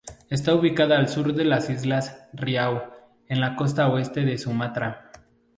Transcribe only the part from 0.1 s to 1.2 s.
Está ubicada al